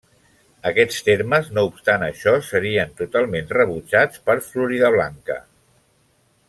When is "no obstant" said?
1.57-2.07